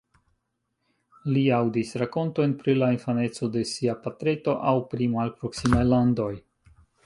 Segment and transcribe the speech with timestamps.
[1.35, 6.35] Li aŭdis rakontojn pri la infaneco de sia patreto aŭ pri malproksimaj landoj.